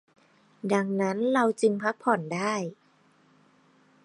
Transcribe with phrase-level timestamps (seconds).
[0.73, 2.53] ดังนั้นเราจึงสามารถพักผ่อนได้